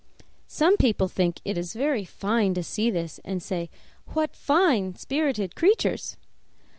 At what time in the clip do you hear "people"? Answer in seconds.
0.77-1.07